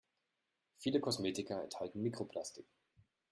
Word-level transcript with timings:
Viele 0.77 0.99
Kosmetika 0.99 1.61
enthalten 1.61 2.01
Mikroplastik. 2.01 2.65